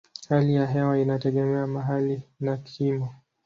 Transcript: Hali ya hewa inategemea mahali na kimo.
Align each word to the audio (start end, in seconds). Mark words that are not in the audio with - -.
Hali 0.29 0.55
ya 0.55 0.65
hewa 0.65 0.99
inategemea 0.99 1.67
mahali 1.67 2.23
na 2.39 2.57
kimo. 2.57 3.15